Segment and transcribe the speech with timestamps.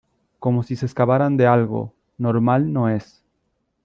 [0.39, 1.93] como si se escaparan de algo.
[2.17, 3.23] normal no es.